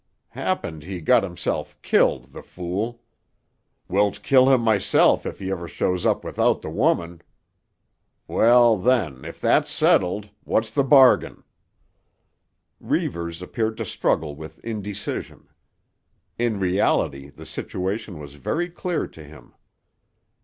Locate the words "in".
16.39-16.59